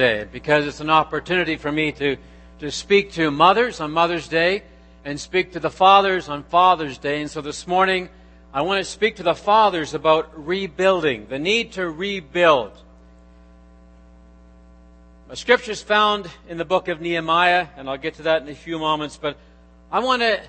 [0.00, 2.16] Day because it's an opportunity for me to,
[2.60, 4.62] to speak to mothers on Mother's Day
[5.04, 7.20] and speak to the fathers on Father's Day.
[7.20, 8.08] And so this morning,
[8.50, 12.72] I want to speak to the fathers about rebuilding, the need to rebuild.
[15.28, 18.48] A scripture is found in the book of Nehemiah, and I'll get to that in
[18.48, 19.36] a few moments, but
[19.92, 20.40] I want to,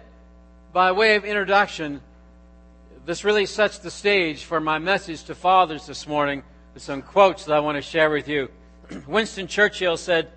[0.71, 1.99] by way of introduction,
[3.05, 6.41] this really sets the stage for my message to fathers this morning
[6.73, 8.47] with some quotes that I want to share with you.
[9.07, 10.29] Winston Churchill said,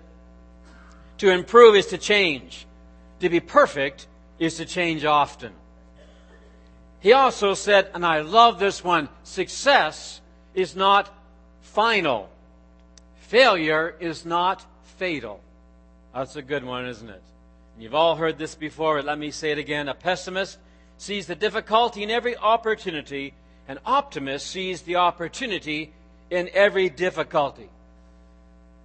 [1.19, 2.65] To improve is to change.
[3.19, 4.07] To be perfect
[4.39, 5.53] is to change often.
[6.99, 10.21] He also said, and I love this one, success
[10.53, 11.13] is not
[11.61, 12.29] final.
[13.19, 14.65] Failure is not
[14.97, 15.39] fatal.
[16.13, 17.21] That's a good one, isn't it?
[17.77, 19.89] You've all heard this before, but let me say it again.
[19.89, 20.57] A pessimist
[20.97, 23.33] sees the difficulty in every opportunity,
[23.67, 25.91] an optimist sees the opportunity
[26.29, 27.69] in every difficulty.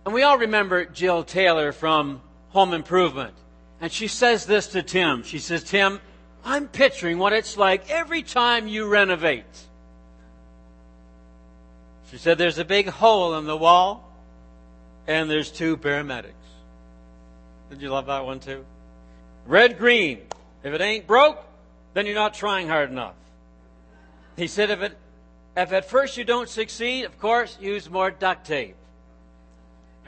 [0.05, 3.35] And we all remember Jill Taylor from Home Improvement.
[3.81, 5.23] And she says this to Tim.
[5.23, 6.01] She says, Tim,
[6.45, 9.45] I'm picturing what it's like every time you renovate.
[12.11, 14.11] She said, There's a big hole in the wall,
[15.07, 16.33] and there's two paramedics.
[17.71, 18.65] Did you love that one too?
[19.47, 20.21] Red Green.
[20.63, 21.43] If it ain't broke,
[21.95, 23.15] then you're not trying hard enough.
[24.37, 24.99] He said, if, it,
[25.57, 28.77] if at first you don't succeed, of course, use more duct tape.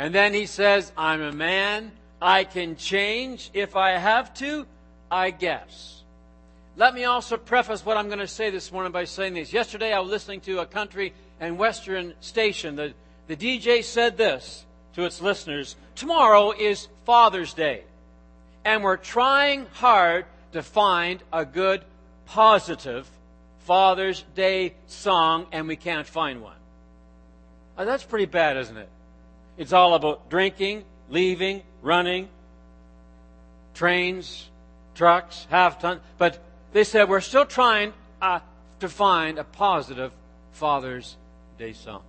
[0.03, 1.93] And then he says, I'm a man.
[2.21, 4.67] I can change if I have to,
[5.09, 6.03] I guess.
[6.77, 9.53] Let me also preface what I'm going to say this morning by saying this.
[9.53, 12.75] Yesterday I was listening to a country and western station.
[12.75, 12.95] The,
[13.29, 17.85] the DJ said this to its listeners Tomorrow is Father's Day.
[18.65, 21.85] And we're trying hard to find a good,
[22.27, 23.09] positive
[23.67, 26.57] Father's Day song, and we can't find one.
[27.79, 28.89] Now, that's pretty bad, isn't it?
[29.63, 32.29] It's all about drinking, leaving, running,
[33.75, 34.51] trains,
[34.97, 36.01] trucks, half ton.
[36.19, 38.41] But they said we're still trying uh,
[38.81, 40.11] to find a positive
[40.51, 41.17] Father's
[41.61, 42.03] Day song.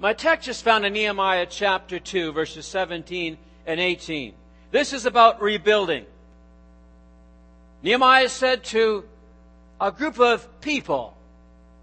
[0.00, 4.32] My text is found in Nehemiah chapter 2, verses 17 and 18.
[4.70, 6.06] This is about rebuilding.
[7.82, 9.04] Nehemiah said to
[9.78, 11.14] a group of people,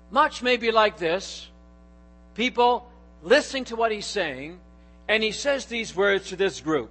[0.10, 1.48] much maybe like this,
[2.34, 2.89] people
[3.24, 4.60] listening to what he's saying,
[5.08, 6.90] and he says these words to this group.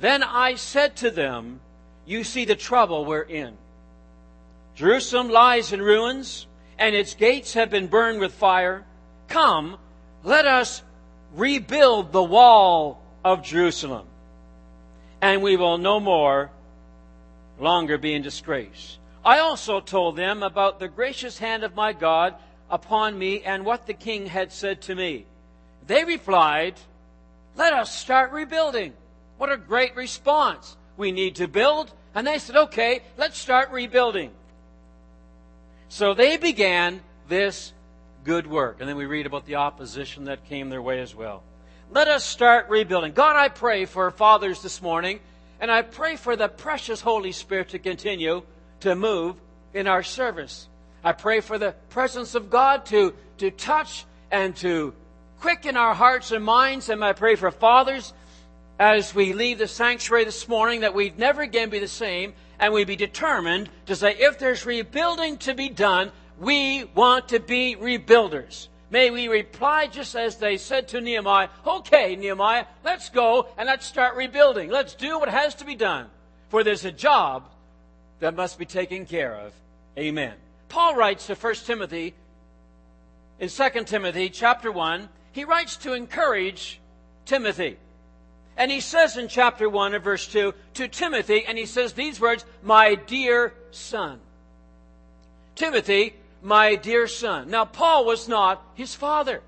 [0.00, 1.60] Then I said to them,
[2.06, 3.56] You see the trouble we're in.
[4.74, 6.46] Jerusalem lies in ruins,
[6.78, 8.86] and its gates have been burned with fire.
[9.28, 9.78] Come,
[10.24, 10.82] let us
[11.34, 14.06] rebuild the wall of Jerusalem,
[15.20, 16.50] and we will no more
[17.58, 18.98] longer be in disgrace.
[19.24, 22.34] I also told them about the gracious hand of my God
[22.70, 25.26] upon me and what the king had said to me.
[25.86, 26.74] They replied,
[27.56, 28.94] Let us start rebuilding.
[29.38, 30.76] What a great response.
[30.96, 31.92] We need to build.
[32.14, 34.30] And they said, Okay, let's start rebuilding.
[35.88, 37.72] So they began this
[38.24, 38.76] good work.
[38.80, 41.42] And then we read about the opposition that came their way as well.
[41.90, 43.12] Let us start rebuilding.
[43.12, 45.18] God, I pray for fathers this morning,
[45.58, 48.42] and I pray for the precious Holy Spirit to continue
[48.80, 49.36] to move
[49.74, 50.68] in our service.
[51.02, 54.94] I pray for the presence of God to, to touch and to
[55.40, 56.88] quicken our hearts and minds.
[56.88, 58.12] And I pray for fathers
[58.78, 62.72] as we leave the sanctuary this morning that we'd never again be the same and
[62.72, 67.76] we'd be determined to say, if there's rebuilding to be done, we want to be
[67.76, 68.68] rebuilders.
[68.90, 73.86] May we reply just as they said to Nehemiah, okay, Nehemiah, let's go and let's
[73.86, 74.70] start rebuilding.
[74.70, 76.06] Let's do what has to be done.
[76.48, 77.48] For there's a job
[78.18, 79.52] that must be taken care of.
[79.96, 80.34] Amen.
[80.70, 82.14] Paul writes to 1 Timothy
[83.40, 86.78] in 2 Timothy chapter 1, he writes to encourage
[87.24, 87.78] Timothy.
[88.56, 92.20] And he says in chapter 1 and verse 2 to Timothy, and he says these
[92.20, 94.20] words, My dear son.
[95.54, 97.50] Timothy, my dear son.
[97.50, 99.40] Now, Paul was not his father.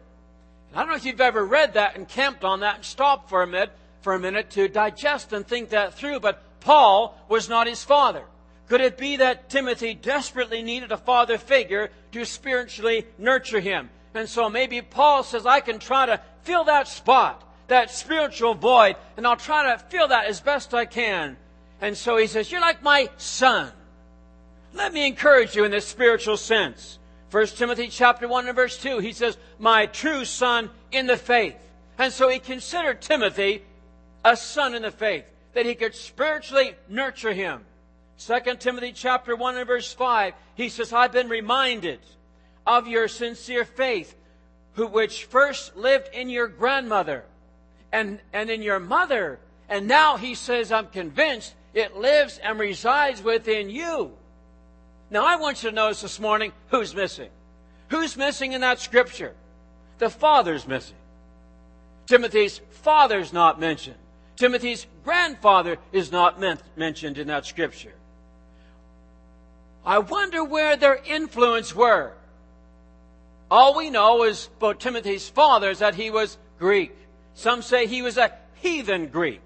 [0.74, 3.42] I don't know if you've ever read that and camped on that and stopped for
[3.42, 7.66] a minute, for a minute to digest and think that through, but Paul was not
[7.66, 8.24] his father.
[8.72, 13.90] Could it be that Timothy desperately needed a father figure to spiritually nurture him?
[14.14, 18.96] And so maybe Paul says, I can try to fill that spot, that spiritual void,
[19.18, 21.36] and I'll try to fill that as best I can.
[21.82, 23.72] And so he says, You're like my son.
[24.72, 26.98] Let me encourage you in this spiritual sense.
[27.30, 31.58] 1 Timothy chapter 1 and verse 2, he says, My true son in the faith.
[31.98, 33.64] And so he considered Timothy
[34.24, 37.66] a son in the faith, that he could spiritually nurture him.
[38.26, 41.98] 2 Timothy chapter 1 and verse 5, he says, I've been reminded
[42.64, 44.14] of your sincere faith,
[44.74, 47.24] who, which first lived in your grandmother
[47.92, 49.40] and, and in your mother.
[49.68, 54.12] And now he says, I'm convinced it lives and resides within you.
[55.10, 57.30] Now I want you to notice this morning who's missing.
[57.88, 59.34] Who's missing in that scripture?
[59.98, 60.96] The father's missing.
[62.06, 63.96] Timothy's father's not mentioned.
[64.36, 67.92] Timothy's grandfather is not men- mentioned in that scripture.
[69.84, 72.12] I wonder where their influence were.
[73.50, 76.96] All we know is about Timothy's father is that he was Greek.
[77.34, 79.40] Some say he was a heathen Greek.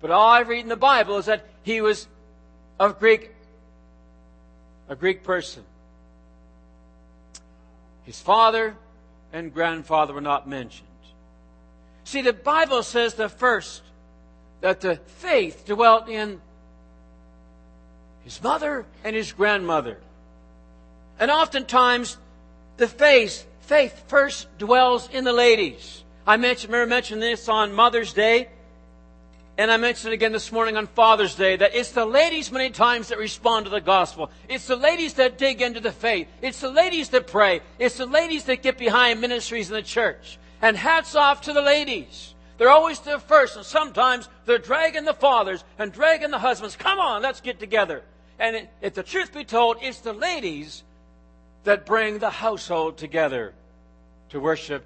[0.00, 2.06] But all I read in the Bible is that he was
[2.78, 3.30] of Greek,
[4.88, 5.62] a Greek person.
[8.04, 8.76] His father
[9.32, 10.86] and grandfather were not mentioned.
[12.04, 13.82] See, the Bible says the first
[14.60, 16.40] that the faith dwelt in
[18.26, 19.98] his mother and his grandmother.
[21.20, 22.18] And oftentimes,
[22.76, 26.02] the faith, faith first dwells in the ladies.
[26.26, 28.48] I mentioned, remember mentioned this on Mother's Day,
[29.56, 33.08] and I mentioned again this morning on Father's Day, that it's the ladies many times
[33.08, 34.32] that respond to the gospel.
[34.48, 36.26] It's the ladies that dig into the faith.
[36.42, 37.60] It's the ladies that pray.
[37.78, 40.36] It's the ladies that get behind ministries in the church.
[40.60, 42.34] And hats off to the ladies.
[42.58, 46.74] They're always the first, and sometimes they're dragging the fathers and dragging the husbands.
[46.74, 48.02] Come on, let's get together.
[48.38, 50.82] And if the truth be told, it's the ladies
[51.64, 53.54] that bring the household together
[54.30, 54.84] to worship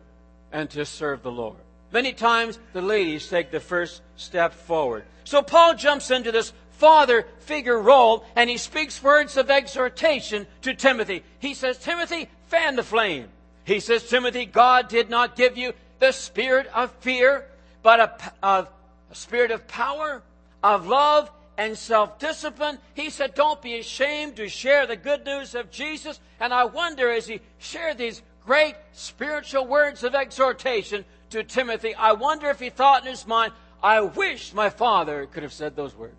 [0.52, 1.58] and to serve the Lord.
[1.92, 5.04] Many times the ladies take the first step forward.
[5.24, 10.74] So Paul jumps into this father figure role and he speaks words of exhortation to
[10.74, 11.22] Timothy.
[11.38, 13.28] He says, Timothy, fan the flame.
[13.64, 17.46] He says, Timothy, God did not give you the spirit of fear,
[17.82, 18.68] but a, a,
[19.10, 20.22] a spirit of power,
[20.62, 22.78] of love, and self discipline.
[22.94, 26.18] He said, Don't be ashamed to share the good news of Jesus.
[26.40, 32.12] And I wonder as he shared these great spiritual words of exhortation to Timothy, I
[32.12, 33.52] wonder if he thought in his mind,
[33.82, 36.14] I wish my father could have said those words.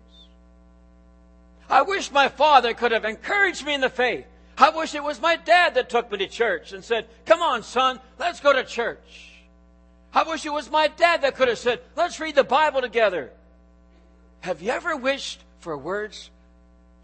[1.68, 4.26] I wish my father could have encouraged me in the faith.
[4.56, 7.64] I wish it was my dad that took me to church and said, Come on,
[7.64, 9.32] son, let's go to church.
[10.14, 13.32] I wish it was my dad that could have said, Let's read the Bible together.
[14.42, 16.30] Have you ever wished for words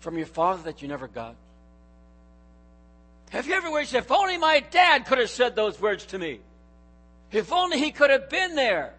[0.00, 1.36] from your father that you never got?
[3.30, 6.40] Have you ever wished, if only my dad could have said those words to me?
[7.30, 8.92] If only he could have been there.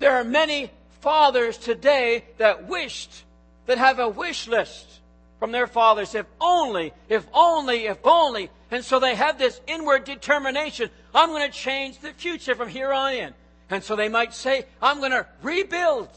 [0.00, 0.70] There are many
[1.02, 3.24] fathers today that wished,
[3.66, 4.86] that have a wish list
[5.38, 6.16] from their fathers.
[6.16, 8.50] If only, if only, if only.
[8.72, 10.90] And so they have this inward determination.
[11.14, 13.34] I'm going to change the future from here on in.
[13.70, 16.08] And so they might say, I'm going to rebuild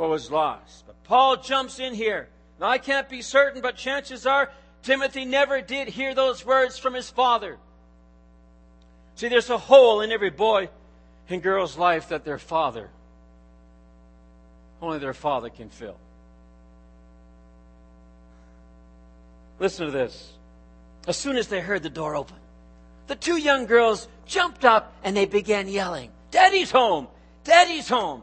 [0.00, 0.86] what was lost.
[0.86, 2.30] But Paul jumps in here.
[2.58, 4.50] Now, I can't be certain, but chances are
[4.82, 7.58] Timothy never did hear those words from his father.
[9.16, 10.70] See, there's a hole in every boy
[11.28, 12.88] and girl's life that their father,
[14.80, 15.98] only their father can fill.
[19.58, 20.32] Listen to this.
[21.06, 22.36] As soon as they heard the door open,
[23.06, 27.06] the two young girls jumped up and they began yelling, Daddy's home!
[27.44, 28.22] Daddy's home!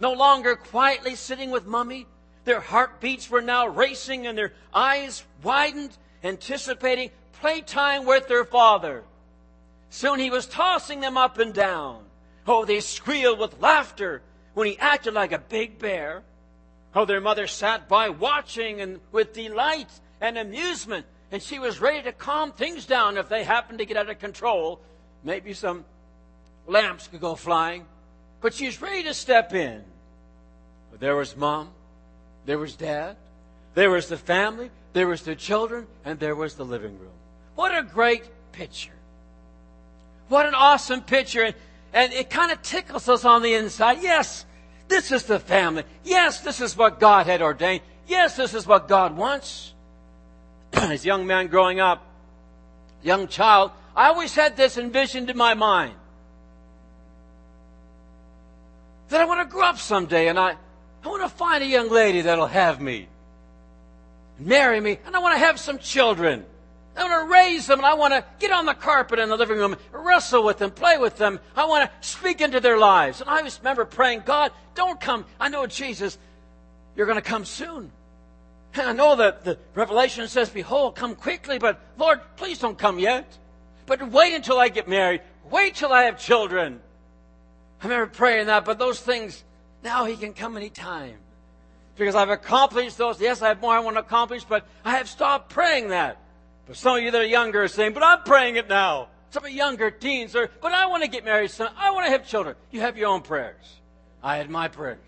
[0.00, 2.06] No longer quietly sitting with mummy.
[2.44, 7.10] Their heartbeats were now racing and their eyes widened, anticipating
[7.40, 9.04] playtime with their father.
[9.90, 12.04] Soon he was tossing them up and down.
[12.46, 14.22] Oh, they squealed with laughter
[14.54, 16.22] when he acted like a big bear.
[16.94, 19.88] Oh, their mother sat by watching and with delight
[20.20, 23.96] and amusement, and she was ready to calm things down if they happened to get
[23.96, 24.80] out of control.
[25.22, 25.84] Maybe some
[26.66, 27.86] lamps could go flying,
[28.44, 29.82] but she's ready to step in.
[30.90, 31.70] But There was mom,
[32.44, 33.16] there was dad,
[33.72, 37.16] there was the family, there was the children, and there was the living room.
[37.54, 38.92] What a great picture.
[40.28, 41.42] What an awesome picture.
[41.42, 41.54] And,
[41.94, 44.02] and it kind of tickles us on the inside.
[44.02, 44.44] Yes,
[44.88, 45.84] this is the family.
[46.04, 47.80] Yes, this is what God had ordained.
[48.06, 49.72] Yes, this is what God wants.
[50.74, 52.04] As a young man growing up,
[53.02, 55.94] young child, I always had this envisioned in my mind.
[59.08, 60.56] That I want to grow up someday and I,
[61.04, 63.08] I want to find a young lady that'll have me,
[64.38, 66.44] marry me, and I want to have some children.
[66.96, 69.36] I want to raise them and I want to get on the carpet in the
[69.36, 71.40] living room, wrestle with them, play with them.
[71.56, 73.20] I want to speak into their lives.
[73.20, 75.24] And I always remember praying, God, don't come.
[75.40, 76.16] I know, Jesus,
[76.96, 77.90] you're going to come soon.
[78.74, 82.98] And I know that the Revelation says, Behold, come quickly, but Lord, please don't come
[82.98, 83.38] yet.
[83.86, 85.20] But wait until I get married.
[85.50, 86.80] Wait till I have children.
[87.80, 89.44] I remember praying that, but those things
[89.82, 91.16] now he can come anytime.
[91.96, 93.20] Because I've accomplished those.
[93.20, 96.18] Yes, I have more I want to accomplish, but I have stopped praying that.
[96.66, 99.08] But some of you that are younger are saying, but I'm praying it now.
[99.30, 101.68] Some of younger teens are, but I want to get married, son.
[101.76, 102.56] I want to have children.
[102.70, 103.80] You have your own prayers.
[104.22, 104.98] I had my prayers.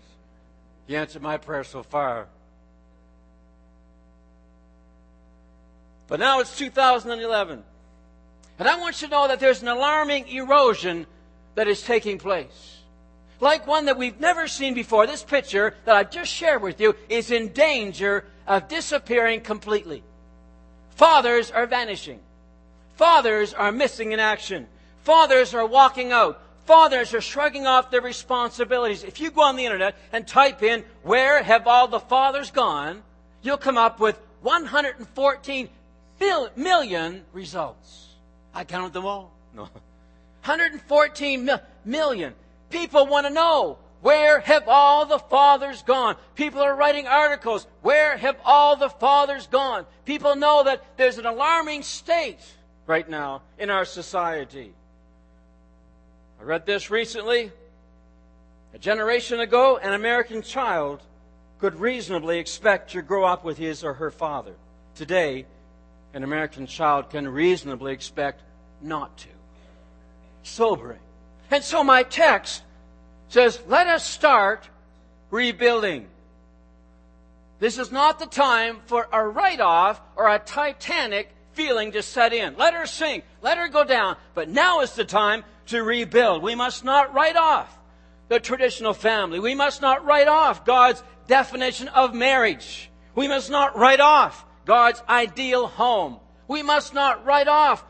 [0.85, 2.27] He answered my prayer so far.
[6.07, 7.63] But now it's 2011.
[8.59, 11.05] And I want you to know that there's an alarming erosion
[11.57, 12.77] that is taking place.
[13.39, 15.07] Like one that we've never seen before.
[15.07, 20.03] This picture that I've just shared with you is in danger of disappearing completely.
[20.91, 22.19] Fathers are vanishing.
[22.95, 24.67] Fathers are missing in action.
[25.01, 26.39] Fathers are walking out.
[26.65, 29.03] Fathers are shrugging off their responsibilities.
[29.03, 33.01] If you go on the internet and type in, where have all the fathers gone?
[33.41, 35.69] You'll come up with 114
[36.55, 38.09] million results.
[38.53, 39.33] I counted them all.
[39.55, 39.69] No.
[40.47, 41.49] 114
[41.83, 42.33] million.
[42.69, 46.15] People want to know where have all the fathers gone?
[46.35, 47.67] People are writing articles.
[47.81, 49.85] Where have all the fathers gone?
[50.05, 52.39] People know that there's an alarming state
[52.85, 54.71] right now in our society.
[56.39, 57.51] I read this recently.
[58.73, 61.01] A generation ago, an American child
[61.59, 64.53] could reasonably expect to grow up with his or her father.
[64.95, 65.45] Today,
[66.13, 68.43] an American child can reasonably expect
[68.81, 69.36] not to.
[70.47, 70.99] Sobering.
[71.51, 72.63] And so my text
[73.27, 74.67] says, let us start
[75.29, 76.07] rebuilding.
[77.59, 82.33] This is not the time for a write off or a Titanic feeling to set
[82.33, 82.55] in.
[82.55, 83.23] Let her sink.
[83.41, 84.15] Let her go down.
[84.35, 86.43] But now is the time to rebuild.
[86.43, 87.77] We must not write off
[88.29, 89.39] the traditional family.
[89.39, 92.89] We must not write off God's definition of marriage.
[93.15, 96.19] We must not write off God's ideal home.
[96.47, 97.83] We must not write off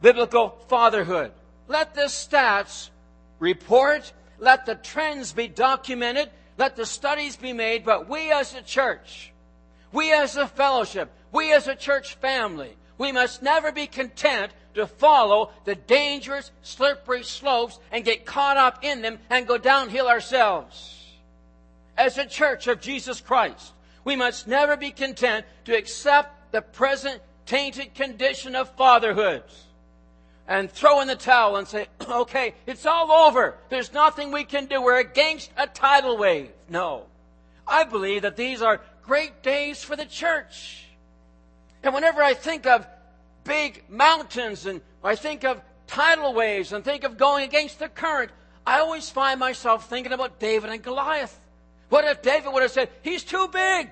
[0.00, 1.32] biblical fatherhood.
[1.68, 2.90] Let the stats
[3.38, 6.30] report let the trends be documented.
[6.58, 7.84] Let the studies be made.
[7.84, 9.32] But we as a church,
[9.92, 14.86] we as a fellowship, we as a church family, we must never be content to
[14.86, 20.90] follow the dangerous, slippery slopes and get caught up in them and go downhill ourselves.
[21.96, 23.72] As a church of Jesus Christ,
[24.04, 29.44] we must never be content to accept the present tainted condition of fatherhood
[30.46, 33.56] and throw in the towel and say, okay, it's all over.
[33.68, 34.82] There's nothing we can do.
[34.82, 36.50] We're against a tidal wave.
[36.68, 37.06] No.
[37.66, 40.86] I believe that these are great days for the church.
[41.82, 42.86] And whenever I think of
[43.44, 48.30] big mountains and I think of tidal waves and think of going against the current,
[48.66, 51.38] I always find myself thinking about David and Goliath.
[51.90, 53.90] What if David would have said, he's too big?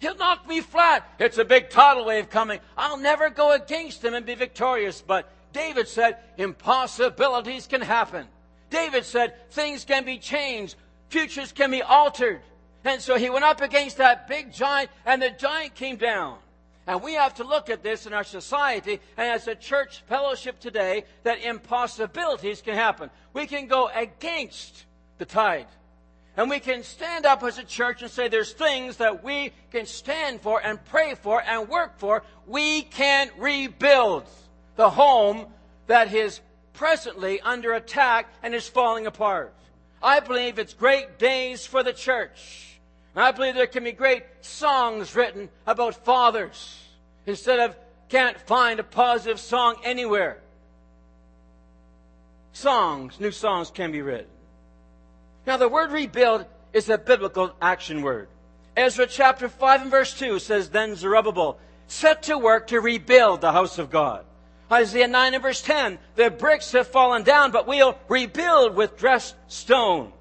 [0.00, 1.08] He'll knock me flat.
[1.20, 2.58] It's a big tidal wave coming.
[2.76, 5.00] I'll never go against him and be victorious.
[5.00, 8.26] But David said, impossibilities can happen.
[8.70, 10.76] David said, things can be changed.
[11.08, 12.40] Futures can be altered.
[12.84, 16.38] And so he went up against that big giant and the giant came down.
[16.86, 20.58] And we have to look at this in our society and as a church fellowship
[20.58, 23.10] today that impossibilities can happen.
[23.32, 24.84] We can go against
[25.18, 25.68] the tide.
[26.36, 29.84] And we can stand up as a church and say there's things that we can
[29.84, 32.22] stand for and pray for and work for.
[32.46, 34.24] We can rebuild
[34.76, 35.46] the home
[35.86, 36.40] that is
[36.72, 39.54] presently under attack and is falling apart.
[40.02, 42.80] I believe it's great days for the church.
[43.14, 46.78] And I believe there can be great songs written about fathers
[47.26, 47.76] instead of
[48.08, 50.38] can't find a positive song anywhere.
[52.52, 54.26] Songs, new songs can be written.
[55.46, 58.28] Now the word rebuild is a biblical action word.
[58.76, 63.52] Ezra chapter 5 and verse 2 says, Then Zerubbabel set to work to rebuild the
[63.52, 64.24] house of God
[64.72, 69.36] Isaiah 9 and verse 10, the bricks have fallen down, but we'll rebuild with dressed
[69.48, 70.12] stone.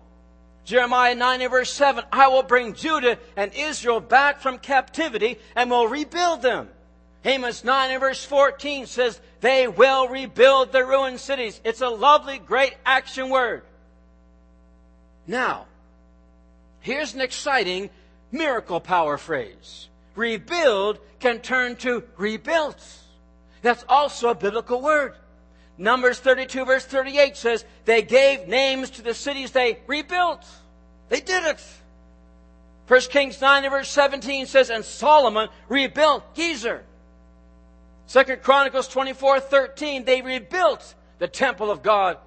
[0.65, 5.71] Jeremiah 9 and verse 7, I will bring Judah and Israel back from captivity and
[5.71, 6.69] will rebuild them.
[7.23, 11.61] Amos 9 and verse 14 says, they will rebuild the ruined cities.
[11.63, 13.63] It's a lovely, great action word.
[15.27, 15.65] Now,
[16.81, 17.89] here's an exciting
[18.31, 19.87] miracle power phrase.
[20.15, 22.83] Rebuild can turn to rebuilt.
[23.61, 25.15] That's also a biblical word.
[25.77, 30.45] Numbers 32 verse 38 says, they gave names to the cities they rebuilt.
[31.09, 31.63] They did it.
[32.87, 36.81] 1 Kings 9 verse 17 says, and Solomon rebuilt Gezer.
[38.09, 42.17] 2 Chronicles 24, 13, they rebuilt the temple of God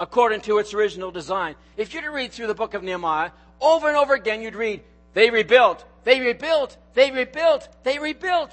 [0.00, 1.54] according to its original design.
[1.76, 4.56] If you were to read through the book of Nehemiah, over and over again you'd
[4.56, 4.82] read,
[5.14, 8.50] they rebuilt, they rebuilt, they rebuilt, they rebuilt.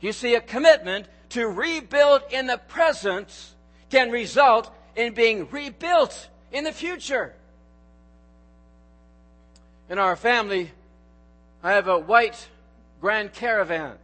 [0.00, 3.28] You see, a commitment to rebuild in the present
[3.90, 7.34] can result in being rebuilt in the future.
[9.88, 10.70] In our family,
[11.62, 12.48] I have a white
[13.00, 13.96] Grand Caravan.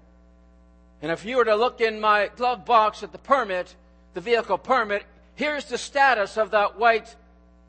[1.03, 3.75] And if you were to look in my glove box at the permit,
[4.15, 7.15] the vehicle permit, here's the status of that white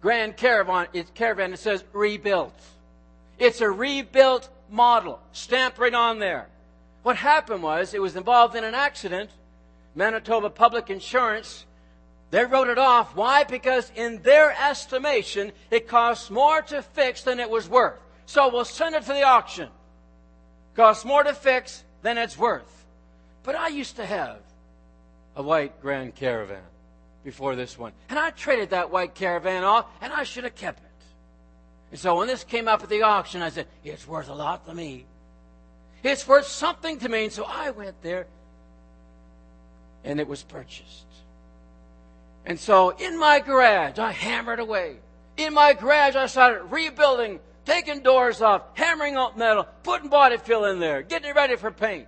[0.02, 0.88] Grand Caravan.
[0.94, 1.54] It, caravan.
[1.54, 2.60] It says rebuilt.
[3.38, 6.48] It's a rebuilt model, stamped right on there.
[7.08, 9.30] What happened was it was involved in an accident.
[9.96, 11.66] Manitoba Public Insurance,
[12.32, 13.16] they wrote it off.
[13.16, 13.46] Why?
[13.46, 17.98] Because in their estimation, it costs more to fix than it was worth.
[18.26, 19.70] So we'll send it to the auction.
[20.76, 22.86] Costs more to fix than it's worth.
[23.44, 24.40] But I used to have
[25.38, 26.68] a white Grand Caravan
[27.24, 27.94] before this one.
[28.10, 31.06] And I traded that white Caravan off, and I should have kept it.
[31.92, 34.66] And so when this came up at the auction, I said, it's worth a lot
[34.66, 35.06] to me.
[36.04, 37.26] It's worth something to me.
[37.26, 38.28] And so I went there,
[40.04, 41.06] and it was purchased.
[42.46, 44.98] And so in my garage, I hammered away.
[45.36, 50.66] In my garage, I started rebuilding, taking doors off, hammering out metal, putting body fill
[50.66, 52.08] in there, getting it ready for paint.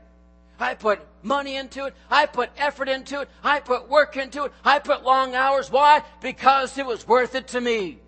[0.60, 1.94] I put money into it.
[2.10, 3.30] I put effort into it.
[3.44, 4.54] I put work into it.
[4.64, 5.72] I put long hours.
[5.72, 6.04] Why?
[6.22, 8.00] Because it was worth it to me.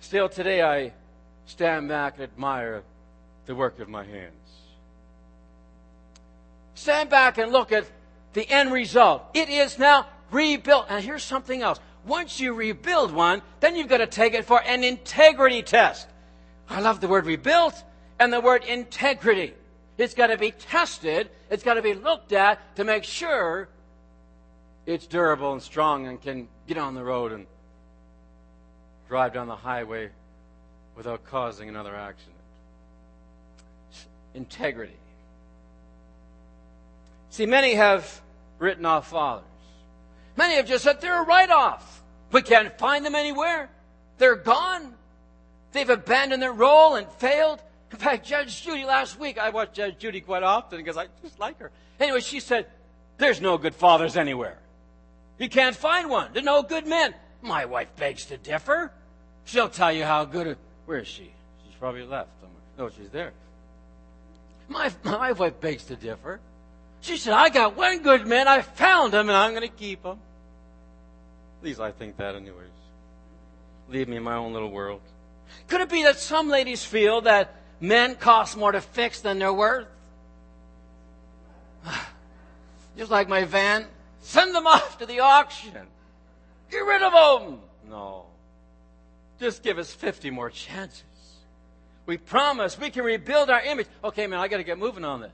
[0.00, 0.92] Still today, I
[1.50, 2.82] stand back and admire
[3.46, 4.34] the work of my hands.
[6.74, 7.84] Stand back and look at
[8.32, 9.24] the end result.
[9.34, 10.86] It is now rebuilt.
[10.88, 11.80] And here's something else.
[12.06, 16.08] Once you rebuild one, then you've got to take it for an integrity test.
[16.68, 17.84] I love the word rebuilt
[18.18, 19.54] and the word integrity.
[19.98, 21.28] It's got to be tested.
[21.50, 23.68] It's got to be looked at to make sure
[24.86, 27.46] it's durable and strong and can get on the road and
[29.08, 30.10] drive down the highway
[30.96, 32.36] without causing another accident.
[34.34, 34.96] Integrity.
[37.30, 38.20] See, many have
[38.58, 39.44] written off fathers.
[40.36, 42.02] Many have just said they're a write off.
[42.32, 43.68] We can't find them anywhere.
[44.18, 44.94] They're gone.
[45.72, 47.62] They've abandoned their role and failed.
[47.90, 51.38] In fact, Judge Judy last week, I watch Judge Judy quite often because I just
[51.40, 51.70] like her.
[51.98, 52.66] Anyway, she said,
[53.18, 54.58] There's no good fathers anywhere.
[55.38, 56.32] You can't find one.
[56.32, 57.14] There's no good men.
[57.42, 58.92] My wife begs to differ.
[59.44, 60.56] She'll tell you how good.
[60.90, 61.30] Where is she?
[61.64, 62.62] She's probably left somewhere.
[62.76, 63.30] No, she's there.
[64.68, 66.40] My, my wife begs to differ.
[67.00, 68.48] She said, I got one good man.
[68.48, 70.18] I found him and I'm going to keep him.
[71.60, 72.74] At least I think that, anyways.
[73.88, 75.00] Leave me in my own little world.
[75.68, 79.52] Could it be that some ladies feel that men cost more to fix than they're
[79.52, 79.86] worth.
[82.98, 83.86] Just like my van,
[84.22, 85.86] send them off to the auction.
[86.68, 87.60] Get rid of them.
[87.88, 88.24] No.
[89.40, 91.02] Just give us 50 more chances.
[92.06, 93.86] We promise we can rebuild our image.
[94.04, 95.32] Okay, man, I got to get moving on this.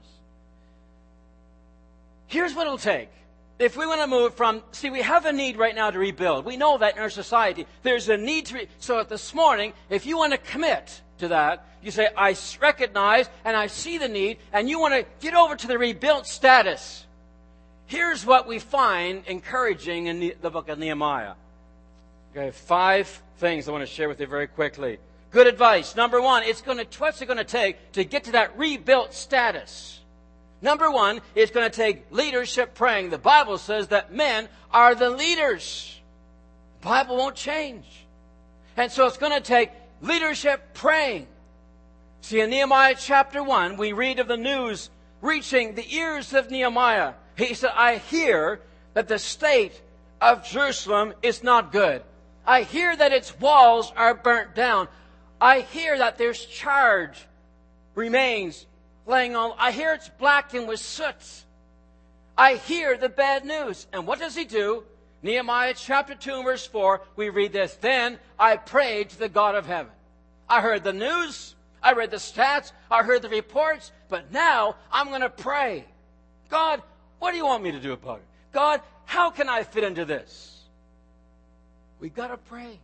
[2.29, 3.11] Here's what it'll take.
[3.59, 6.45] If we want to move from, see, we have a need right now to rebuild.
[6.45, 7.67] We know that in our society.
[7.83, 11.65] There's a need to, re- so this morning, if you want to commit to that.
[11.83, 15.57] You say, I recognize and I see the need, and you want to get over
[15.57, 17.07] to the rebuilt status.
[17.87, 21.35] Here's what we find encouraging in the, the book of Nehemiah.
[22.37, 24.99] Okay, five things I want to share with you very quickly.
[25.31, 25.97] Good advice.
[25.97, 29.15] Number one, it's going to, what's it going to take to get to that rebuilt
[29.15, 30.01] status?
[30.61, 33.09] Number one, it's going to take leadership praying.
[33.09, 35.99] The Bible says that men are the leaders.
[36.83, 37.87] The Bible won't change.
[38.77, 39.71] And so it's going to take
[40.03, 41.29] leadership praying.
[42.21, 44.91] See, in Nehemiah chapter 1, we read of the news
[45.23, 47.15] reaching the ears of Nehemiah.
[47.39, 48.61] He said, I hear
[48.93, 49.81] that the state
[50.21, 52.03] of Jerusalem is not good.
[52.47, 54.89] I hear that its walls are burnt down.
[55.41, 57.27] I hear that there's charge
[57.95, 58.67] remains
[59.07, 59.53] laying on.
[59.59, 61.45] I hear it's blackened with soot.
[62.39, 63.87] I hear the bad news.
[63.93, 64.85] And what does he do?
[65.23, 67.75] Nehemiah chapter 2 verse 4, we read this.
[67.75, 69.93] Then I prayed to the God of heaven.
[70.49, 71.55] I heard the news.
[71.83, 72.73] I read the stats.
[72.91, 73.91] I heard the reports.
[74.09, 75.85] But now I'm going to pray.
[76.49, 76.83] God,
[77.19, 78.25] what do you want me to do about it?
[78.53, 80.56] God, how can I fit into this?
[81.99, 82.79] We've got to pray.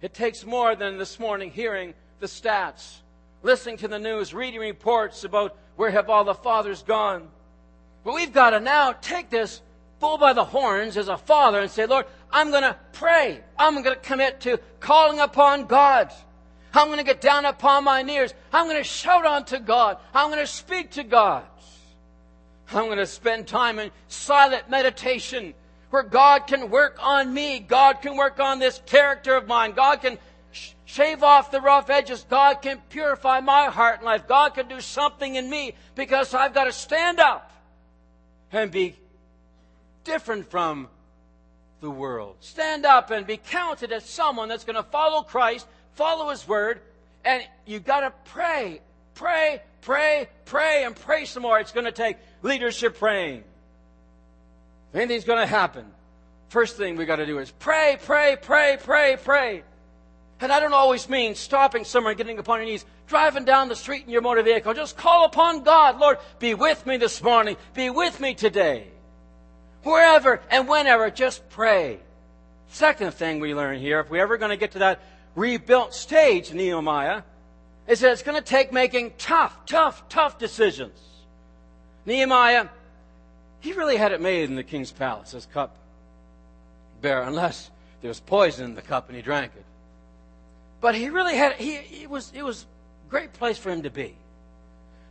[0.00, 2.98] It takes more than this morning hearing the stats,
[3.42, 7.28] listening to the news, reading reports about where have all the fathers gone.
[8.04, 9.62] But we've got to now take this
[9.98, 13.40] bull by the horns as a father and say, Lord, I'm going to pray.
[13.58, 16.12] I'm going to commit to calling upon God.
[16.72, 18.34] I'm going to get down upon my knees.
[18.52, 19.96] I'm going to shout unto God.
[20.12, 21.44] I'm going to speak to God.
[22.72, 25.54] I'm going to spend time in silent meditation
[25.94, 27.60] where God can work on me.
[27.60, 29.72] God can work on this character of mine.
[29.72, 30.18] God can
[30.84, 32.26] shave off the rough edges.
[32.28, 34.26] God can purify my heart and life.
[34.26, 37.52] God can do something in me because I've got to stand up
[38.50, 38.96] and be
[40.02, 40.88] different from
[41.80, 42.36] the world.
[42.40, 46.80] Stand up and be counted as someone that's going to follow Christ, follow His Word,
[47.24, 48.80] and you've got to pray
[49.14, 51.60] Pray, pray, pray, and pray some more.
[51.60, 53.44] It's going to take leadership praying.
[54.94, 55.84] If anything's going to happen,
[56.50, 59.64] first thing we got to do is pray, pray, pray, pray, pray.
[60.38, 63.74] And I don't always mean stopping somewhere and getting upon your knees, driving down the
[63.74, 64.72] street in your motor vehicle.
[64.72, 65.98] Just call upon God.
[65.98, 67.56] Lord, be with me this morning.
[67.74, 68.86] Be with me today.
[69.82, 71.98] Wherever and whenever, just pray.
[72.68, 75.02] Second thing we learn here, if we're ever going to get to that
[75.34, 77.22] rebuilt stage, Nehemiah,
[77.88, 81.00] is that it's going to take making tough, tough, tough decisions.
[82.06, 82.68] Nehemiah,
[83.64, 85.74] he really had it made in the king's palace, his cup
[87.00, 87.70] bearer, unless
[88.02, 89.64] there was poison in the cup and he drank it.
[90.82, 92.66] But he really had, he, it was, it was
[93.06, 94.16] a great place for him to be.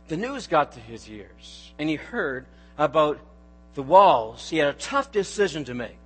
[0.06, 2.46] The news got to his ears, and he heard
[2.78, 3.18] about
[3.74, 4.48] the walls.
[4.48, 5.98] He had a tough decision to make.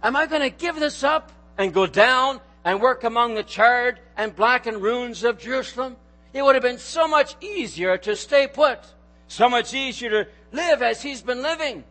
[0.00, 3.98] Am I going to give this up and go down and work among the charred
[4.16, 5.96] and blackened ruins of Jerusalem?
[6.32, 8.78] It would have been so much easier to stay put,
[9.26, 11.84] so much easier to live as he's been living.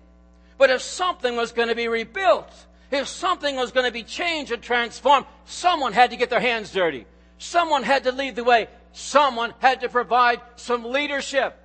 [0.57, 2.51] But if something was going to be rebuilt,
[2.91, 6.71] if something was going to be changed and transformed, someone had to get their hands
[6.71, 7.05] dirty.
[7.37, 8.67] Someone had to lead the way.
[8.93, 11.57] Someone had to provide some leadership.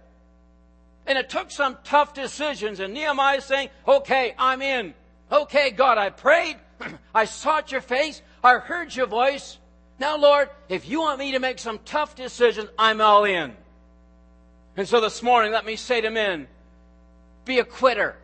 [1.06, 2.80] And it took some tough decisions.
[2.80, 4.94] And Nehemiah is saying, okay, I'm in.
[5.30, 6.56] Okay, God, I prayed.
[7.14, 8.20] I sought your face.
[8.44, 9.58] I heard your voice.
[9.98, 13.54] Now, Lord, if you want me to make some tough decisions, I'm all in.
[14.76, 16.48] And so this morning, let me say to men,
[17.44, 18.16] be a quitter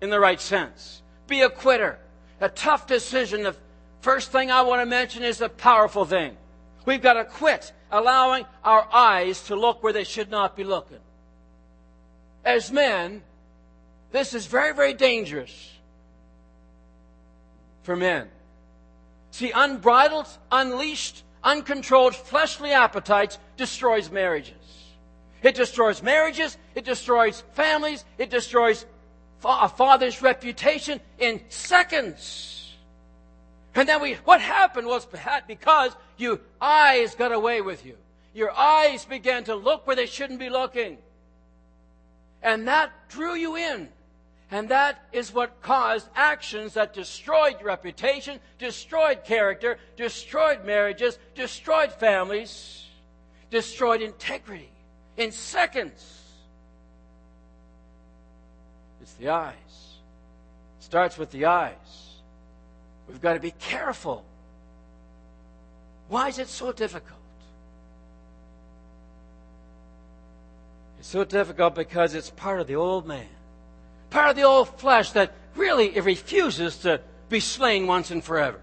[0.00, 1.02] in the right sense.
[1.26, 1.98] Be a quitter.
[2.40, 3.42] A tough decision.
[3.42, 3.56] The
[4.00, 6.36] first thing I want to mention is a powerful thing.
[6.84, 10.98] We've got to quit allowing our eyes to look where they should not be looking.
[12.44, 13.22] As men,
[14.12, 15.70] this is very, very dangerous
[17.82, 18.28] for men.
[19.30, 24.54] See, unbridled, unleashed, uncontrolled fleshly appetites destroys marriages.
[25.44, 28.86] It destroys marriages, it destroys families, it destroys
[29.44, 32.72] a father's reputation in seconds.
[33.74, 35.06] And then we, what happened was
[35.46, 37.96] because your eyes got away with you.
[38.32, 40.96] Your eyes began to look where they shouldn't be looking.
[42.42, 43.90] And that drew you in.
[44.50, 52.86] And that is what caused actions that destroyed reputation, destroyed character, destroyed marriages, destroyed families,
[53.50, 54.70] destroyed integrity
[55.16, 56.22] in seconds.
[59.02, 59.54] It's the eyes.
[60.78, 61.74] It starts with the eyes.
[63.08, 64.24] We've got to be careful.
[66.08, 67.18] Why is it so difficult?
[70.98, 73.28] It's so difficult because it's part of the old man,
[74.08, 78.60] part of the old flesh that really it refuses to be slain once and forever.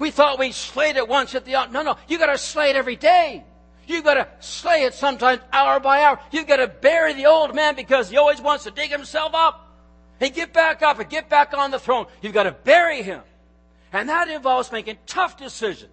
[0.00, 2.76] We thought we slayed it once at the no no you got to slay it
[2.76, 3.44] every day.
[3.90, 6.20] You got to slay it sometimes hour by hour.
[6.30, 9.68] You've got to bury the old man because he always wants to dig himself up
[10.20, 12.06] and get back up and get back on the throne.
[12.22, 13.22] You've got to bury him.
[13.92, 15.90] And that involves making tough decisions.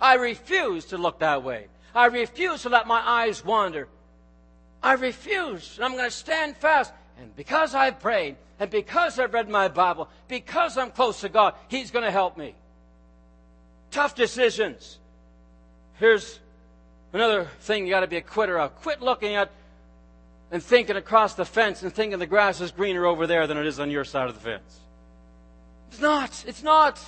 [0.00, 1.66] I refuse to look that way.
[1.92, 3.88] I refuse to let my eyes wander.
[4.80, 5.74] I refuse.
[5.76, 6.92] And I'm going to stand fast.
[7.18, 11.54] And because I've prayed, and because I've read my Bible, because I'm close to God,
[11.66, 12.54] He's going to help me.
[13.90, 14.98] Tough decisions.
[15.94, 16.38] Here's
[17.12, 18.74] another thing you got to be a quitter of.
[18.76, 19.50] Quit looking at
[20.50, 23.66] and thinking across the fence and thinking the grass is greener over there than it
[23.66, 24.80] is on your side of the fence.
[25.90, 26.44] It's not.
[26.46, 27.00] It's not.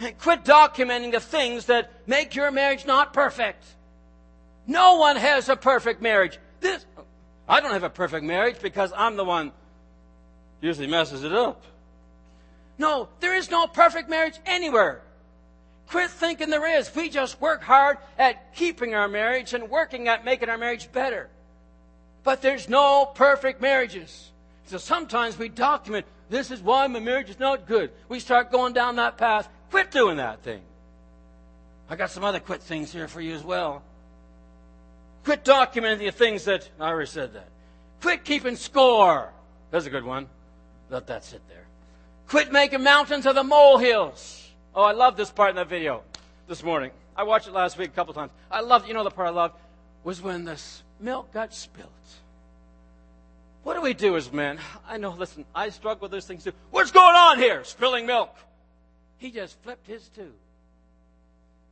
[0.00, 3.64] And quit documenting the things that make your marriage not perfect.
[4.66, 6.38] No one has a perfect marriage.
[6.60, 6.84] This,
[7.48, 9.52] I don't have a perfect marriage because I'm the one
[10.60, 11.62] usually messes it up.
[12.78, 15.02] No, there is no perfect marriage anywhere.
[15.88, 16.94] Quit thinking there is.
[16.94, 21.28] We just work hard at keeping our marriage and working at making our marriage better.
[22.22, 24.30] But there's no perfect marriages.
[24.66, 27.90] So sometimes we document this is why my marriage is not good.
[28.08, 29.48] We start going down that path.
[29.70, 30.62] Quit doing that thing.
[31.88, 33.82] I got some other quit things here for you as well.
[35.24, 37.48] Quit documenting the things that I already said that.
[38.00, 39.32] Quit keeping score.
[39.70, 40.28] That's a good one.
[40.90, 41.66] Let that sit there.
[42.28, 44.43] Quit making mountains of the molehills.
[44.74, 46.02] Oh, I love this part in that video
[46.48, 46.90] this morning.
[47.16, 48.32] I watched it last week a couple times.
[48.50, 49.54] I loved, you know, the part I loved
[50.02, 50.60] was when the
[50.98, 51.90] milk got spilled.
[53.62, 54.58] What do we do as men?
[54.86, 56.52] I know, listen, I struggle with those things too.
[56.70, 57.62] What's going on here?
[57.62, 58.36] Spilling milk.
[59.18, 60.34] He just flipped his tube.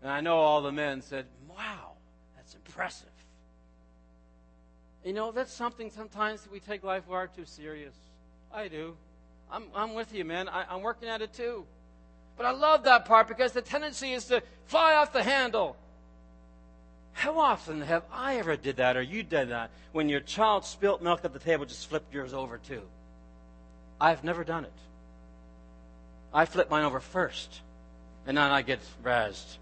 [0.00, 1.92] And I know all the men said, wow,
[2.36, 3.08] that's impressive.
[5.04, 7.94] You know, that's something sometimes we take life far too serious.
[8.54, 8.96] I do.
[9.50, 10.48] I'm, I'm with you, man.
[10.48, 11.66] I, I'm working at it too.
[12.42, 15.76] But I love that part because the tendency is to fly off the handle.
[17.12, 21.02] How often have I ever did that or you did that when your child spilt
[21.02, 22.82] milk at the table, just flipped yours over too?
[24.00, 24.72] I've never done it.
[26.34, 27.60] I flip mine over first,
[28.26, 29.58] and then I get razzed.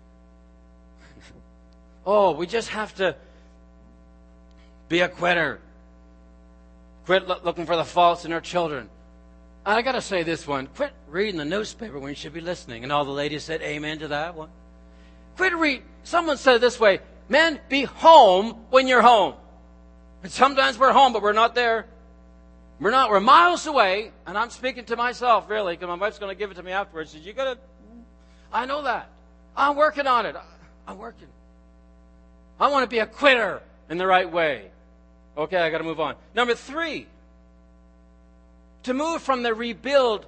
[2.06, 3.14] oh, we just have to
[4.88, 5.60] be a quitter.
[7.04, 8.88] Quit lo- looking for the faults in our children.
[9.64, 10.66] I got to say this one.
[10.68, 12.82] Quit reading the newspaper when you should be listening.
[12.82, 14.48] And all the ladies said amen to that one.
[15.36, 15.82] Quit read.
[16.02, 19.34] Someone said it this way Men, be home when you're home.
[20.22, 21.86] And sometimes we're home, but we're not there.
[22.80, 26.34] We're not, we're miles away, and I'm speaking to myself, really, because my wife's going
[26.34, 27.10] to give it to me afterwards.
[27.12, 27.58] Says, you got to,
[28.52, 29.10] I know that.
[29.54, 30.34] I'm working on it.
[30.88, 31.28] I'm working.
[32.58, 34.70] I want to be a quitter in the right way.
[35.36, 36.16] Okay, I got to move on.
[36.34, 37.06] Number three,
[38.84, 40.26] to move from the rebuild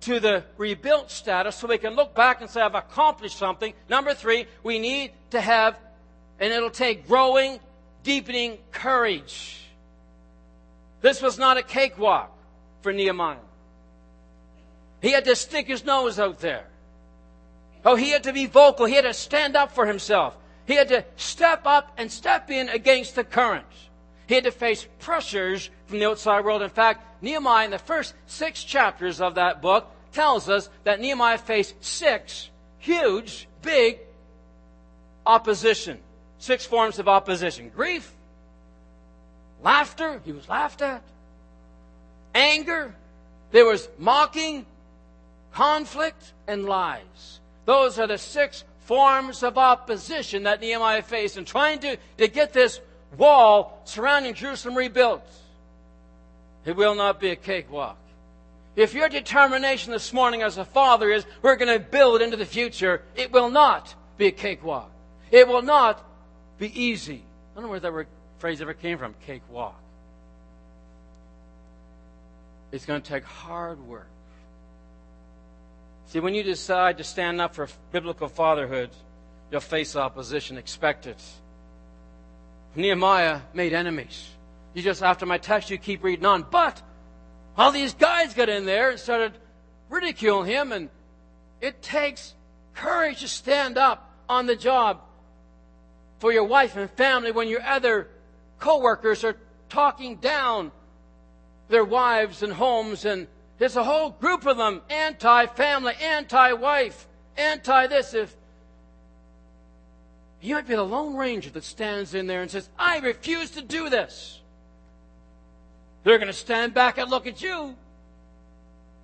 [0.00, 3.72] to the rebuilt status so we can look back and say, I've accomplished something.
[3.88, 5.78] Number three, we need to have
[6.38, 7.60] and it'll take growing,
[8.02, 9.60] deepening courage.
[11.00, 12.36] This was not a cakewalk
[12.82, 13.36] for Nehemiah.
[15.00, 16.64] He had to stick his nose out there.
[17.84, 18.86] Oh, he had to be vocal.
[18.86, 20.36] He had to stand up for himself.
[20.66, 23.66] He had to step up and step in against the current.
[24.26, 26.62] He had to face pressures from the outside world.
[26.62, 31.38] In fact, Nehemiah, in the first six chapters of that book, tells us that Nehemiah
[31.38, 33.98] faced six huge, big
[35.26, 35.98] opposition
[36.44, 38.12] six forms of opposition grief,
[39.62, 41.02] laughter, he was laughed at,
[42.34, 42.94] anger,
[43.50, 44.66] there was mocking,
[45.52, 47.40] conflict, and lies.
[47.64, 52.52] Those are the six forms of opposition that Nehemiah faced in trying to, to get
[52.52, 52.78] this
[53.16, 55.26] wall surrounding Jerusalem rebuilt.
[56.64, 57.98] It will not be a cakewalk.
[58.76, 62.46] If your determination this morning as a father is we're going to build into the
[62.46, 64.90] future, it will not be a cakewalk.
[65.30, 66.04] It will not
[66.58, 67.22] be easy.
[67.52, 68.06] I don't know where that
[68.38, 69.80] phrase ever came from cakewalk.
[72.72, 74.08] It's going to take hard work.
[76.06, 78.90] See, when you decide to stand up for biblical fatherhood,
[79.50, 80.58] you'll face opposition.
[80.58, 81.22] Expect it.
[82.76, 84.30] Nehemiah made enemies.
[84.74, 86.46] You just, after my text, you keep reading on.
[86.50, 86.82] But
[87.56, 89.32] all these guys got in there and started
[89.88, 90.90] ridiculing him, and
[91.60, 92.34] it takes
[92.74, 95.00] courage to stand up on the job
[96.18, 98.08] for your wife and family when your other
[98.58, 99.36] coworkers are
[99.68, 100.72] talking down
[101.68, 103.26] their wives and homes and
[103.58, 107.06] there's a whole group of them anti-family, anti-wife,
[107.36, 108.14] anti-this.
[108.14, 108.34] If
[110.44, 113.62] you might be the Lone Ranger that stands in there and says, I refuse to
[113.62, 114.42] do this.
[116.02, 117.74] They're going to stand back and look at you.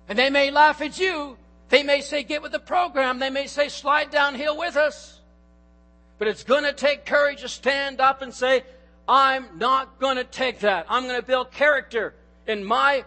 [0.07, 1.37] And they may laugh at you.
[1.69, 3.17] They may say, get with the program.
[3.17, 5.19] They may say, slide downhill with us.
[6.19, 8.63] But it's going to take courage to stand up and say,
[9.07, 10.85] I'm not going to take that.
[10.89, 12.13] I'm going to build character
[12.45, 13.03] in my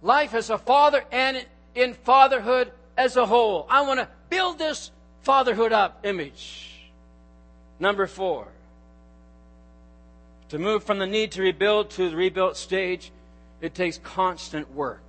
[0.00, 1.44] life as a father and
[1.74, 3.66] in fatherhood as a whole.
[3.68, 4.92] I want to build this
[5.22, 6.67] fatherhood up image.
[7.80, 8.48] Number four,
[10.48, 13.12] to move from the need to rebuild to the rebuilt stage,
[13.60, 15.02] it takes constant work.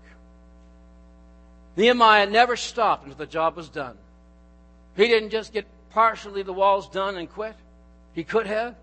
[1.75, 3.97] Nehemiah never stopped until the job was done.
[4.95, 7.55] He didn't just get partially the walls done and quit?
[8.13, 8.75] He could have.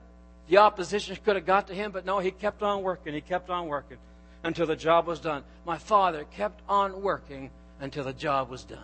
[0.49, 3.15] The opposition could have got to him, but no, he kept on working.
[3.15, 3.99] He kept on working
[4.45, 5.43] until the job was done.
[5.65, 8.79] My father kept on working until the job was done.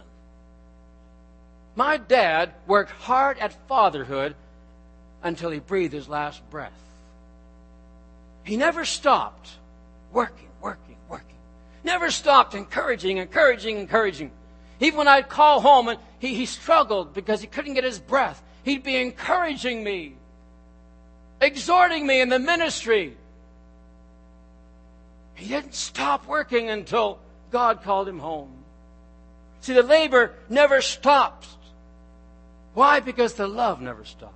[1.75, 4.35] My dad worked hard at fatherhood
[5.23, 6.73] until he breathed his last breath.
[8.45, 9.51] He never stopped
[10.13, 11.37] working, working, working.
[11.85, 14.31] Never stopped encouraging, encouraging, encouraging.
[14.81, 18.43] Even when I'd call home and he, he struggled because he couldn't get his breath,
[18.65, 20.15] he'd be encouraging me,
[21.41, 23.17] exhorting me in the ministry.
[25.35, 27.19] He didn't stop working until
[27.51, 28.51] God called him home.
[29.61, 31.49] See, the labor never stops.
[32.75, 33.01] Why?
[33.01, 34.35] Because the love never stops.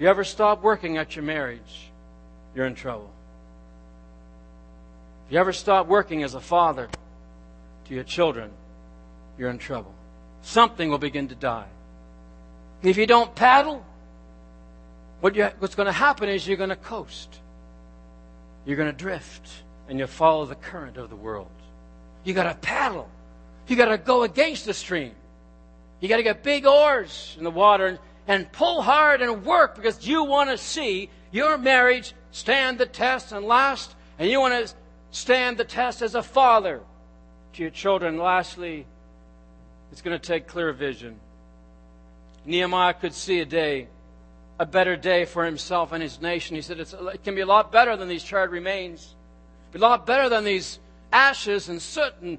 [0.00, 1.90] If you ever stop working at your marriage,
[2.54, 3.12] you're in trouble.
[5.26, 6.88] If you ever stop working as a father,
[7.84, 8.50] to your children,
[9.36, 9.92] you're in trouble.
[10.40, 11.66] Something will begin to die.
[12.82, 13.84] If you don't paddle,
[15.20, 17.38] what what's going to happen is you're going to coast.
[18.64, 19.50] You're going to drift
[19.90, 21.50] and you'll follow the current of the world.
[22.24, 23.10] You got to paddle.
[23.68, 25.12] You got to go against the stream.
[26.00, 27.98] You got to get big oars in the water and,
[28.30, 33.32] and pull hard and work because you want to see your marriage stand the test
[33.32, 34.72] and last, and you want to
[35.10, 36.80] stand the test as a father
[37.52, 38.18] to your children.
[38.18, 38.86] Lastly,
[39.90, 41.18] it's going to take clear vision.
[42.44, 43.88] Nehemiah could see a day,
[44.60, 46.54] a better day for himself and his nation.
[46.54, 49.16] He said it can be a lot better than these charred remains.
[49.72, 50.78] Be a lot better than these
[51.12, 52.38] ashes and soot and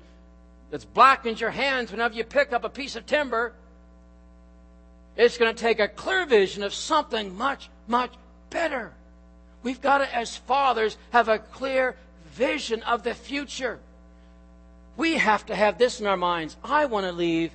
[0.70, 3.52] that's blackened your hands whenever you pick up a piece of timber.
[5.16, 8.14] It's going to take a clear vision of something much, much
[8.50, 8.92] better.
[9.64, 11.96] We've got to, as fathers, have a clear
[12.34, 13.80] vision of the future.
[14.98, 16.58] We have to have this in our minds.
[16.64, 17.52] I want to leave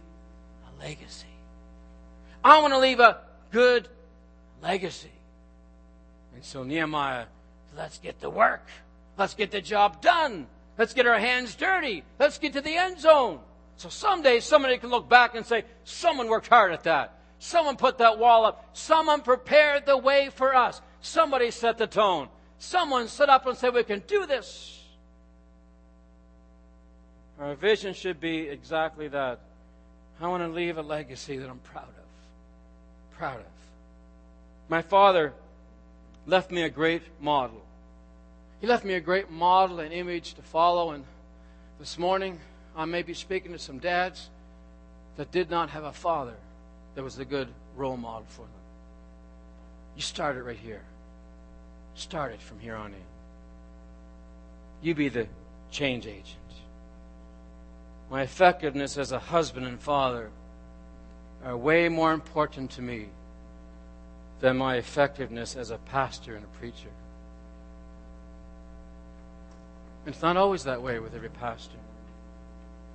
[0.68, 1.26] a legacy.
[2.44, 3.18] I want to leave a
[3.50, 3.88] good
[4.62, 5.10] legacy.
[6.34, 7.26] And so Nehemiah,
[7.76, 8.68] let's get to work.
[9.18, 10.46] Let's get the job done.
[10.78, 12.04] Let's get our hands dirty.
[12.18, 13.40] Let's get to the end zone.
[13.78, 17.15] So someday somebody can look back and say, someone worked hard at that.
[17.38, 18.70] Someone put that wall up.
[18.72, 20.80] Someone prepared the way for us.
[21.00, 22.28] Somebody set the tone.
[22.58, 24.82] Someone stood up and said, we can do this.
[27.38, 29.40] Our vision should be exactly that.
[30.20, 33.18] I want to leave a legacy that I'm proud of.
[33.18, 33.46] Proud of.
[34.68, 35.34] My father
[36.26, 37.62] left me a great model.
[38.60, 40.92] He left me a great model and image to follow.
[40.92, 41.04] And
[41.78, 42.40] this morning,
[42.74, 44.30] I may be speaking to some dads
[45.16, 46.34] that did not have a father
[46.96, 48.50] that was a good role model for them.
[49.94, 50.82] You start it right here.
[51.94, 53.04] Start it from here on in.
[54.82, 55.28] You be the
[55.70, 56.36] change agent.
[58.10, 60.30] My effectiveness as a husband and father
[61.44, 63.08] are way more important to me
[64.40, 66.90] than my effectiveness as a pastor and a preacher.
[70.06, 71.76] It's not always that way with every pastor.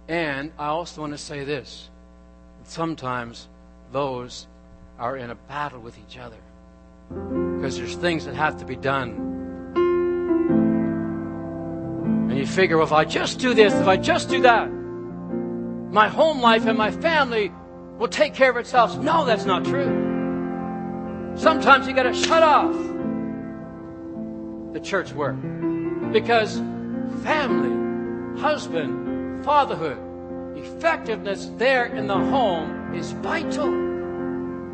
[0.08, 1.90] And I also want to say this
[2.64, 3.48] sometimes
[3.92, 4.48] those
[4.98, 6.38] are in a battle with each other
[7.10, 9.28] because there's things that have to be done.
[12.30, 14.68] And you figure, well, if I just do this, if I just do that,
[15.92, 17.52] my home life and my family
[17.98, 18.98] will take care of itself.
[18.98, 21.34] No, that's not true.
[21.36, 22.74] Sometimes you got to shut off
[24.74, 25.36] the church work
[26.14, 26.58] because
[27.24, 29.98] family, husband, fatherhood,
[30.58, 33.72] effectiveness there in the home is vital.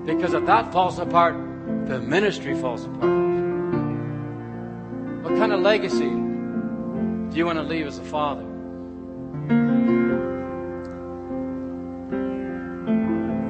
[0.06, 1.36] Because if that falls apart,
[1.88, 3.12] the ministry falls apart.
[5.24, 8.44] What kind of legacy do you want to leave as a father?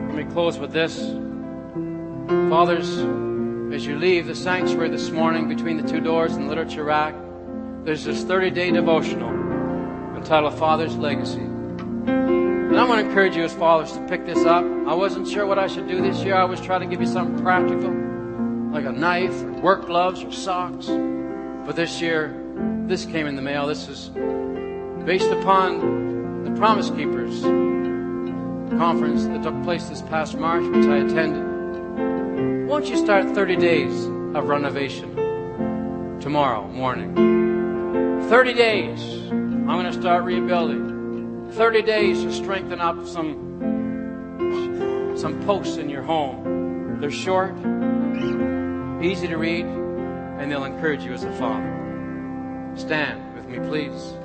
[0.07, 0.97] Let me close with this.
[2.49, 2.89] Fathers,
[3.73, 7.13] as you leave the sanctuary this morning between the two doors in the literature rack,
[7.83, 9.29] there's this 30 day devotional
[10.15, 11.47] entitled Father's Legacy.
[12.87, 14.63] I want to encourage you as fathers to pick this up.
[14.63, 16.35] I wasn't sure what I should do this year.
[16.35, 17.91] I was trying to give you something practical,
[18.71, 20.85] like a knife or work gloves or socks.
[20.85, 22.33] But this year,
[22.85, 23.67] this came in the mail.
[23.67, 24.07] This is
[25.03, 27.41] based upon the Promise Keepers
[28.79, 32.69] conference that took place this past March, which I attended.
[32.69, 35.13] Won't you start 30 days of renovation
[36.21, 37.13] tomorrow morning?
[38.29, 40.86] 30 days, I'm going to start rebuilding.
[41.51, 43.57] 30 days to strengthen up some,
[45.15, 46.99] some posts in your home.
[46.99, 47.55] They're short,
[49.03, 52.73] easy to read, and they'll encourage you as a father.
[52.75, 54.16] Stand with me, please.